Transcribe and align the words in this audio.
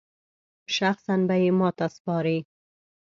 شخصاً 0.75 1.15
به 1.27 1.35
یې 1.43 1.51
ماته 1.59 1.87
سپاري. 1.95 2.39